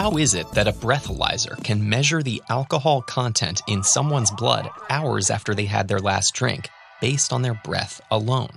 How 0.00 0.16
is 0.16 0.32
it 0.32 0.50
that 0.52 0.66
a 0.66 0.72
breathalyzer 0.72 1.62
can 1.62 1.86
measure 1.86 2.22
the 2.22 2.40
alcohol 2.48 3.02
content 3.02 3.60
in 3.68 3.82
someone's 3.82 4.30
blood 4.30 4.70
hours 4.88 5.28
after 5.28 5.54
they 5.54 5.66
had 5.66 5.88
their 5.88 5.98
last 5.98 6.32
drink 6.32 6.70
based 7.02 7.34
on 7.34 7.42
their 7.42 7.60
breath 7.64 8.00
alone? 8.10 8.48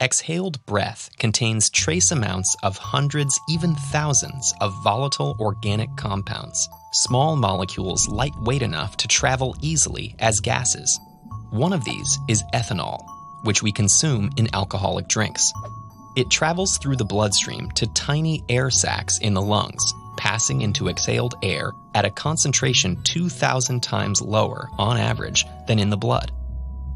Exhaled 0.00 0.64
breath 0.64 1.10
contains 1.18 1.68
trace 1.68 2.10
amounts 2.10 2.56
of 2.62 2.78
hundreds, 2.78 3.38
even 3.50 3.74
thousands, 3.74 4.54
of 4.62 4.82
volatile 4.82 5.36
organic 5.38 5.94
compounds, 5.98 6.66
small 6.94 7.36
molecules 7.36 8.08
lightweight 8.08 8.62
enough 8.62 8.96
to 8.96 9.06
travel 9.06 9.54
easily 9.60 10.16
as 10.18 10.40
gases. 10.40 10.98
One 11.50 11.74
of 11.74 11.84
these 11.84 12.18
is 12.26 12.42
ethanol, 12.54 13.04
which 13.42 13.62
we 13.62 13.70
consume 13.70 14.30
in 14.38 14.48
alcoholic 14.54 15.08
drinks. 15.08 15.52
It 16.16 16.30
travels 16.30 16.78
through 16.78 16.96
the 16.96 17.04
bloodstream 17.04 17.70
to 17.72 17.86
tiny 17.88 18.42
air 18.48 18.70
sacs 18.70 19.18
in 19.18 19.34
the 19.34 19.42
lungs, 19.42 19.92
passing 20.18 20.60
into 20.60 20.88
exhaled 20.88 21.34
air 21.42 21.72
at 21.94 22.04
a 22.04 22.10
concentration 22.10 23.02
2,000 23.04 23.82
times 23.82 24.20
lower, 24.20 24.68
on 24.78 24.98
average, 24.98 25.46
than 25.66 25.78
in 25.78 25.88
the 25.88 25.96
blood. 25.96 26.30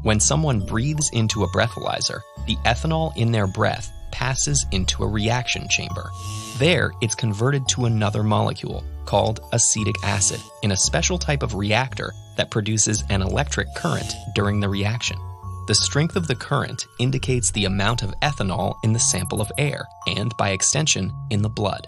When 0.03 0.19
someone 0.19 0.65
breathes 0.65 1.09
into 1.13 1.43
a 1.43 1.47
breathalyzer, 1.47 2.19
the 2.45 2.57
ethanol 2.65 3.15
in 3.17 3.31
their 3.31 3.47
breath 3.47 3.89
passes 4.11 4.63
into 4.71 5.03
a 5.03 5.07
reaction 5.07 5.67
chamber. 5.69 6.11
There, 6.59 6.91
it's 7.01 7.15
converted 7.15 7.67
to 7.69 7.85
another 7.85 8.21
molecule 8.21 8.83
called 9.05 9.39
acetic 9.53 9.95
acid 10.03 10.39
in 10.61 10.71
a 10.71 10.77
special 10.77 11.17
type 11.17 11.41
of 11.41 11.55
reactor 11.55 12.13
that 12.37 12.51
produces 12.51 13.03
an 13.09 13.21
electric 13.21 13.73
current 13.75 14.13
during 14.35 14.59
the 14.59 14.69
reaction. 14.69 15.17
The 15.65 15.75
strength 15.75 16.17
of 16.17 16.27
the 16.27 16.35
current 16.35 16.85
indicates 16.99 17.51
the 17.51 17.65
amount 17.65 18.03
of 18.03 18.13
ethanol 18.19 18.75
in 18.83 18.91
the 18.91 18.99
sample 18.99 19.39
of 19.39 19.51
air, 19.57 19.85
and 20.05 20.35
by 20.37 20.49
extension, 20.49 21.13
in 21.29 21.41
the 21.41 21.49
blood. 21.49 21.87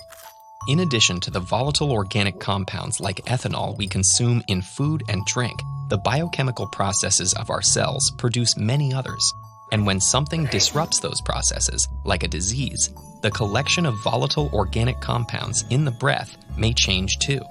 In 0.67 0.79
addition 0.79 1.19
to 1.19 1.29
the 1.29 1.39
volatile 1.39 1.91
organic 1.91 2.39
compounds 2.39 2.99
like 2.99 3.23
ethanol 3.25 3.77
we 3.77 3.87
consume 3.87 4.41
in 4.47 4.63
food 4.63 5.03
and 5.07 5.23
drink, 5.25 5.61
the 5.89 5.97
biochemical 5.99 6.65
processes 6.65 7.33
of 7.33 7.51
our 7.51 7.61
cells 7.61 8.11
produce 8.17 8.57
many 8.57 8.91
others. 8.91 9.31
And 9.71 9.85
when 9.85 10.01
something 10.01 10.45
disrupts 10.45 10.99
those 10.99 11.21
processes, 11.21 11.87
like 12.03 12.23
a 12.23 12.27
disease, 12.27 12.89
the 13.21 13.29
collection 13.29 13.85
of 13.85 14.03
volatile 14.03 14.49
organic 14.53 14.99
compounds 15.01 15.63
in 15.69 15.85
the 15.85 15.91
breath 15.91 16.35
may 16.57 16.73
change 16.73 17.19
too. 17.19 17.41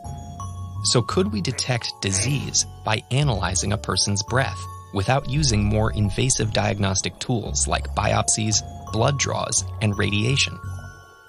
So, 0.87 1.01
could 1.01 1.33
we 1.33 1.41
detect 1.41 1.92
disease 2.03 2.67
by 2.85 3.01
analyzing 3.12 3.73
a 3.73 3.79
person's 3.79 4.25
breath 4.25 4.61
without 4.92 5.31
using 5.31 5.62
more 5.62 5.92
invasive 5.92 6.53
diagnostic 6.53 7.17
tools 7.20 7.69
like 7.69 7.95
biopsies, 7.95 8.57
blood 8.92 9.20
draws, 9.20 9.65
and 9.81 9.97
radiation? 9.97 10.59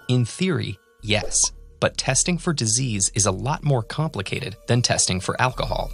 In 0.09 0.25
theory, 0.25 0.79
yes, 1.03 1.51
but 1.79 1.97
testing 1.97 2.37
for 2.37 2.53
disease 2.53 3.11
is 3.13 3.25
a 3.25 3.31
lot 3.31 3.63
more 3.63 3.83
complicated 3.83 4.55
than 4.67 4.81
testing 4.81 5.19
for 5.19 5.39
alcohol. 5.41 5.91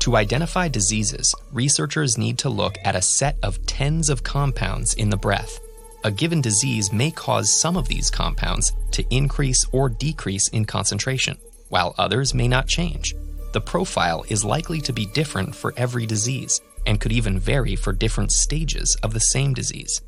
To 0.00 0.16
identify 0.16 0.68
diseases, 0.68 1.34
researchers 1.52 2.16
need 2.16 2.38
to 2.38 2.48
look 2.48 2.76
at 2.84 2.96
a 2.96 3.02
set 3.02 3.36
of 3.42 3.64
tens 3.66 4.08
of 4.08 4.22
compounds 4.22 4.94
in 4.94 5.10
the 5.10 5.16
breath. 5.16 5.58
A 6.04 6.10
given 6.10 6.40
disease 6.40 6.92
may 6.92 7.10
cause 7.10 7.52
some 7.52 7.76
of 7.76 7.88
these 7.88 8.10
compounds 8.10 8.72
to 8.92 9.04
increase 9.10 9.66
or 9.72 9.88
decrease 9.88 10.48
in 10.48 10.64
concentration, 10.64 11.36
while 11.68 11.94
others 11.98 12.32
may 12.34 12.46
not 12.46 12.68
change. 12.68 13.14
The 13.52 13.60
profile 13.60 14.24
is 14.28 14.44
likely 14.44 14.80
to 14.82 14.92
be 14.92 15.06
different 15.06 15.54
for 15.54 15.74
every 15.76 16.06
disease 16.06 16.60
and 16.86 17.00
could 17.00 17.12
even 17.12 17.38
vary 17.38 17.74
for 17.76 17.92
different 17.92 18.30
stages 18.30 18.96
of 19.02 19.12
the 19.12 19.20
same 19.20 19.52
disease. 19.52 20.00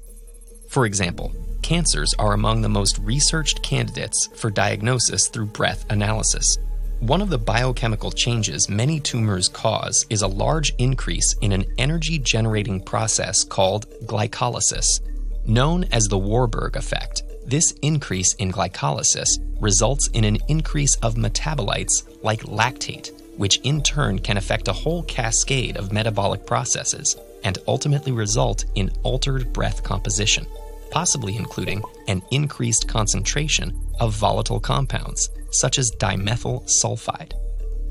For 0.71 0.87
example, 0.87 1.33
cancers 1.63 2.15
are 2.21 2.33
among 2.33 2.63
the 2.63 2.69
most 2.69 2.99
researched 2.99 3.61
candidates 3.61 4.29
for 4.37 4.51
diagnosis 4.51 5.27
through 5.27 5.47
breath 5.47 5.85
analysis. 5.91 6.59
One 7.01 7.21
of 7.21 7.29
the 7.29 7.39
biochemical 7.39 8.13
changes 8.13 8.69
many 8.69 9.01
tumors 9.01 9.49
cause 9.49 10.07
is 10.11 10.23
a 10.23 10.29
large 10.29 10.73
increase 10.79 11.35
in 11.41 11.51
an 11.51 11.65
energy 11.79 12.21
generating 12.21 12.81
process 12.81 13.43
called 13.43 13.91
glycolysis. 14.07 15.01
Known 15.45 15.87
as 15.91 16.05
the 16.05 16.19
Warburg 16.19 16.77
effect, 16.77 17.25
this 17.45 17.73
increase 17.83 18.35
in 18.35 18.53
glycolysis 18.53 19.27
results 19.61 20.09
in 20.13 20.23
an 20.23 20.39
increase 20.47 20.95
of 20.97 21.17
metabolites 21.17 22.07
like 22.23 22.43
lactate, 22.43 23.11
which 23.37 23.59
in 23.65 23.83
turn 23.83 24.21
can 24.21 24.37
affect 24.37 24.69
a 24.69 24.73
whole 24.73 25.03
cascade 25.03 25.77
of 25.77 25.93
metabolic 25.93 26.47
processes 26.47 27.17
and 27.45 27.59
ultimately 27.67 28.13
result 28.13 28.65
in 28.75 28.91
altered 29.03 29.53
breath 29.53 29.83
composition, 29.83 30.47
possibly 30.91 31.37
including 31.37 31.83
an 32.09 32.23
increased 32.31 32.89
concentration 32.89 33.73
of 34.01 34.15
volatile 34.15 34.61
compounds 34.61 35.31
such 35.53 35.79
as 35.79 35.91
dimethyl 35.99 36.69
sulfide. 36.69 37.33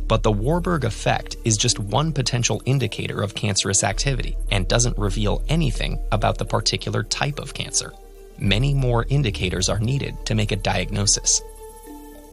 But 0.08 0.24
the 0.24 0.32
Warburg 0.32 0.86
effect 0.86 1.38
is 1.46 1.56
just 1.56 1.78
one 1.78 2.12
potential 2.12 2.62
indicator 2.66 3.22
of 3.22 3.36
cancerous 3.36 3.84
activity 3.84 4.36
and 4.50 4.68
doesn't 4.68 4.98
reveal 4.98 5.44
anything 5.50 6.00
about 6.12 6.38
the 6.38 6.46
particular 6.46 7.04
type 7.04 7.40
of 7.40 7.54
cancer. 7.54 7.94
Many 8.40 8.74
more 8.74 9.06
indicators 9.10 9.70
are 9.70 9.80
needed 9.80 10.16
to 10.26 10.34
make 10.34 10.52
a 10.52 10.56
diagnosis. 10.56 11.42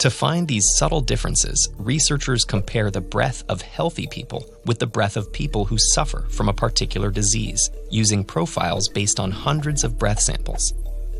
To 0.01 0.11
find 0.11 0.47
these 0.47 0.77
subtle 0.77 1.01
differences, 1.01 1.71
researchers 1.79 2.45
compare 2.45 2.91
the 2.91 3.01
breath 3.01 3.43
of 3.49 3.63
healthy 3.63 4.07
people 4.07 4.45
with 4.67 4.79
the 4.79 4.87
breath 4.87 5.17
of 5.17 5.33
people 5.33 5.65
who 5.65 5.79
suffer 5.79 6.27
from 6.29 6.51
a 6.51 6.53
particular 6.53 7.11
disease, 7.11 7.71
using 7.91 8.23
profiles 8.23 8.89
based 8.89 9.19
on 9.19 9.31
hundreds 9.31 9.85
of 9.85 9.99
breath 9.99 10.21
samples. 10.21 10.75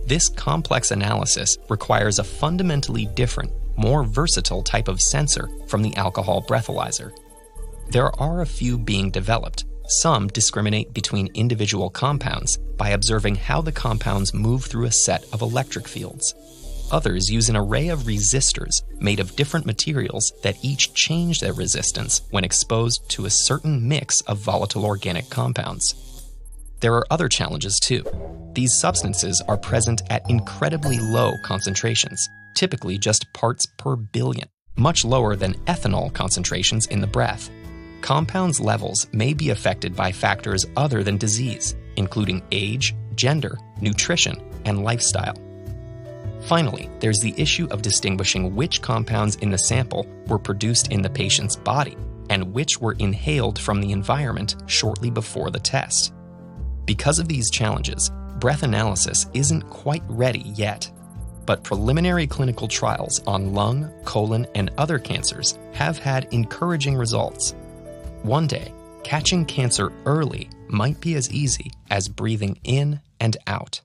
This 0.07 0.29
complex 0.29 0.91
analysis 0.91 1.57
requires 1.71 2.19
a 2.19 2.25
fundamentally 2.25 3.07
different 3.07 3.51
more 3.79 4.05
versatile 4.05 4.63
type 4.63 4.89
of 4.89 5.01
sensor 5.01 5.49
from 5.69 5.83
the 5.83 5.97
alcohol 5.97 6.43
breathalyzer. 6.43 7.13
There 7.89 8.15
are 8.21 8.43
a 8.43 8.47
few 8.47 8.79
being 8.79 9.11
developed. 9.11 9.65
Some 9.89 10.29
discriminate 10.29 10.93
between 10.93 11.31
individual 11.35 11.89
compounds 11.89 12.59
by 12.77 12.91
observing 12.91 13.37
how 13.37 13.63
the 13.63 13.73
compounds 13.73 14.35
move 14.35 14.65
through 14.65 14.87
a 14.87 14.93
set 14.93 15.25
of 15.33 15.41
electric 15.41 15.89
fields. 15.89 16.35
Others 16.93 17.29
use 17.31 17.49
an 17.49 17.57
array 17.57 17.89
of 17.89 18.01
resistors 18.01 18.83
made 19.01 19.19
of 19.19 19.35
different 19.35 19.67
materials 19.67 20.33
that 20.43 20.57
each 20.63 20.95
change 20.95 21.41
their 21.41 21.53
resistance 21.53 22.23
when 22.31 22.45
exposed 22.45 23.09
to 23.11 23.27
a 23.27 23.31
certain 23.31 23.89
mix 23.89 24.21
of 24.23 24.39
volatile 24.39 24.85
organic 24.85 25.29
compounds. 25.29 25.95
There 26.81 26.95
are 26.95 27.07
other 27.11 27.29
challenges 27.29 27.81
too. 27.83 28.05
These 28.53 28.79
substances 28.79 29.43
are 29.49 29.57
present 29.57 30.03
at 30.11 30.29
incredibly 30.31 31.01
low 31.01 31.33
concentrations, 31.43 32.29
typically 32.55 32.99
just 32.99 33.33
parts 33.33 33.67
per 33.79 33.97
billion, 33.97 34.49
much 34.77 35.05
lower 35.05 35.35
than 35.35 35.55
ethanol 35.65 36.13
concentrations 36.13 36.87
in 36.87 37.01
the 37.01 37.07
breath. 37.07 37.51
Compounds 38.01 38.61
levels 38.61 39.09
may 39.13 39.35
be 39.35 39.51
affected 39.51 39.97
by 39.97 40.13
factors 40.13 40.65
other 40.77 41.03
than 41.03 41.17
disease, 41.17 41.75
including 41.97 42.43
age, 42.53 42.95
gender, 43.17 43.59
nutrition, 43.81 44.41
and 44.65 44.85
lifestyle. 44.85 45.37
Finally, 46.47 46.89
there's 47.01 47.19
the 47.19 47.35
issue 47.37 47.67
of 47.71 47.83
distinguishing 47.83 48.55
which 48.55 48.83
compounds 48.83 49.37
in 49.37 49.51
the 49.51 49.59
sample 49.59 50.07
were 50.29 50.39
produced 50.39 50.93
in 50.93 51.03
the 51.03 51.11
patient's 51.11 51.57
body 51.57 51.97
and 52.31 52.53
which 52.53 52.81
were 52.81 52.97
inhaled 52.99 53.59
from 53.59 53.81
the 53.81 53.93
environment 53.93 54.57
shortly 54.67 55.11
before 55.11 55.51
the 55.51 55.61
test. 55.61 56.13
Because 56.85 57.19
of 57.19 57.29
these 57.29 57.51
challenges, 57.51 58.11
breath 58.39 58.63
analysis 58.63 59.27
isn't 59.35 59.63
quite 59.71 60.03
ready 60.09 60.43
yet 60.55 60.91
but 61.47 61.63
preliminary 61.63 62.27
clinical 62.27 62.69
trials 62.69 63.23
on 63.27 63.55
lung, 63.55 63.91
colon, 64.05 64.47
and 64.55 64.71
other 64.77 64.99
cancers 64.99 65.59
have 65.73 65.97
had 65.97 66.29
encouraging 66.33 66.97
results. 66.97 67.55
One 68.23 68.47
day, 68.47 68.73
catching 69.05 69.45
cancer 69.45 69.93
early 70.05 70.51
might 70.69 71.01
be 71.01 71.15
as 71.15 71.31
easy 71.31 71.71
as 71.91 72.09
breathing 72.09 72.59
in 72.65 73.01
and 73.21 73.37
out. 73.47 73.81